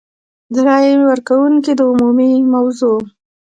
[0.53, 2.99] د رایې ورکونې د عمومیت موضوع.